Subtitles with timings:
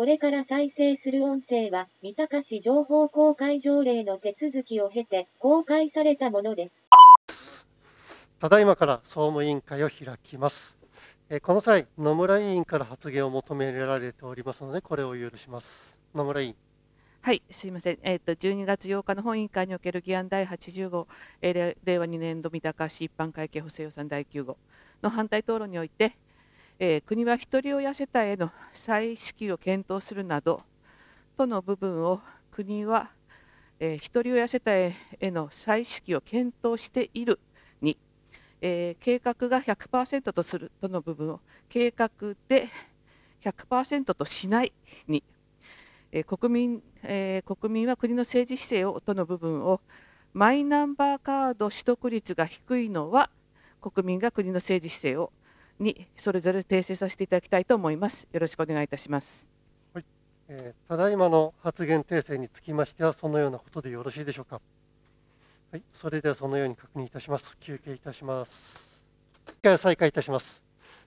[0.00, 6.74] これから再生する音声は、三鷹市情報公開条例の手続きを経て公開されたものです。
[8.40, 10.74] ただいまから総務委員会を開きます。
[11.28, 15.94] えーこの際、野村委員から発言を求められておりますので、これを許します。
[16.14, 16.54] 野村委員。
[17.20, 17.98] はい、すみません。
[18.02, 21.08] えっ、と、12月8日の本委員会における議案第80号、
[21.42, 24.56] えー令令和2年度三鷹市一般会計補正予算第9号
[25.02, 26.16] の反対討論において、
[26.82, 30.62] えー国はひとり親世帯への再支給を検討するなど
[31.36, 33.10] との部分を国は、
[33.78, 37.38] えーひとり親世帯への再支給を検討している
[37.82, 37.98] に、
[38.62, 42.08] えー計画が100%とするとの部分を計画
[42.48, 42.70] で
[43.44, 44.72] 100%としない
[45.06, 45.22] に
[46.12, 49.82] え国民、え国民は国の政治姿勢をとの部分を
[50.32, 53.28] マイナンバーカード取得率が低いのは
[53.82, 55.30] 国民が国の政治姿勢を
[55.80, 58.28] にそれぞれ訂正させていただきたいと思います。
[58.30, 59.46] よろしくお願いいたします。
[60.52, 64.60] えーただいまの発言訂正につきましては、そのようなことでよろしいでしょうか。
[65.70, 67.56] はい、それではそのように確認いたします。
[67.58, 69.00] 休憩いたします。
[69.46, 70.60] 議会を再開いたします。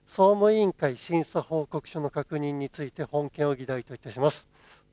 [0.06, 4.46] 総務委員会審査報告書の確認について本件を議題といたします。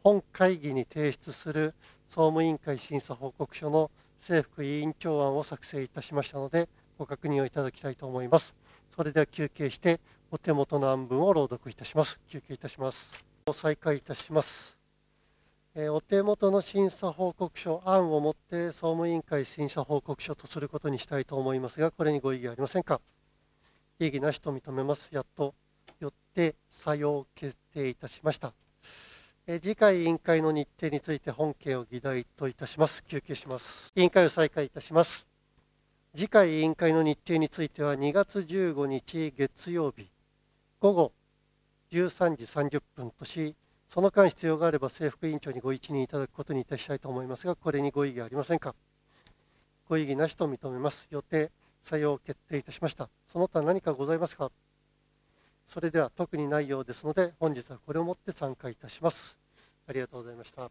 [0.03, 1.73] 本会議に提出する
[2.09, 8.53] 総務委員会審査報告書の政府委員長案を作成いたしましたので、ご確認をいただきたいと思います。
[8.95, 9.99] それでは休憩して、
[10.31, 12.19] お手元の案文を朗読いたします。
[12.29, 13.09] 休憩いたします。
[13.53, 14.77] 再開いたします。
[15.73, 22.99] えお手元の審査報告書案をもって総務委員会審査報告書とすることにしたいと思いますが、これにご異議ありませんか？
[23.99, 25.09] 異議なしと認めます。
[25.13, 25.55] やっと
[25.99, 28.53] よって採用決定いたしました。
[29.47, 33.03] え次回委員会の日程について本件を議題といたします。
[33.05, 33.91] 休憩します。
[33.95, 35.30] 委員会を再開いたします。
[36.13, 40.09] 次回委員会の日程については2月15日月曜日
[40.81, 41.13] 午後
[41.91, 43.55] 13時30分とし、
[43.89, 48.75] その間必要があれば政副委員長にご一任いただくことにいたしたいと思いますが、これにご異議ありませんか？
[49.87, 51.07] ご異議なしと認めます。
[51.11, 51.49] 予定、
[51.85, 53.09] 採用決定いたしました。
[53.31, 54.51] その他何かございますか？
[55.67, 59.37] それでは特にないようですので、本日はこれをもって参加いたします。
[59.87, 60.69] ありがとうございました。